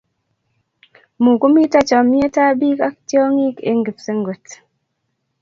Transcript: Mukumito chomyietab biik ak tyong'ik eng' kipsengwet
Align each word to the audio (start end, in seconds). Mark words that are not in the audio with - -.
Mukumito 1.23 1.79
chomyietab 1.89 2.53
biik 2.59 2.79
ak 2.87 2.95
tyong'ik 3.07 3.57
eng' 3.69 3.83
kipsengwet 3.85 4.45